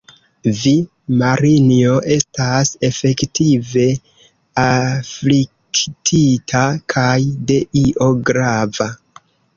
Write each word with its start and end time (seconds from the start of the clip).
Vi, 0.59 0.71
Marinjo, 1.17 1.97
estas 2.15 2.71
efektive 2.89 3.85
afliktita 4.63 6.65
kaj 6.95 7.15
de 7.53 7.59
io 7.85 8.09
grava. 8.31 8.89